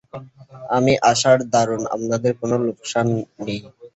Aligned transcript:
আমি 0.69 0.93
আসার 1.11 1.37
দরুন 1.53 1.81
আপনাদের 1.95 2.31
কোনোরকম 2.39 2.67
লোকসান 2.69 3.07
নেই? 3.45 3.59